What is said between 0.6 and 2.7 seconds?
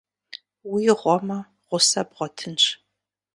Уи гъуэмэ, гъусэ бгъуэтынщ.